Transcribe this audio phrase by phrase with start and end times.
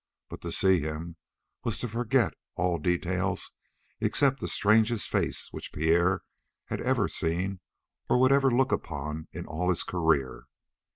[0.29, 1.17] But to see him
[1.63, 3.51] was to forget all details
[3.99, 6.23] except the strangest face which Pierre
[6.65, 7.59] had ever seen
[8.09, 10.45] or would ever look upon in all his career.